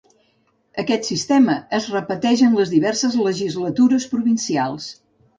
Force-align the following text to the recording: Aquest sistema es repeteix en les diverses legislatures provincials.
Aquest 0.83 1.03
sistema 1.09 1.57
es 1.79 1.89
repeteix 1.95 2.41
en 2.47 2.55
les 2.59 2.71
diverses 2.75 3.17
legislatures 3.27 4.07
provincials. 4.15 4.89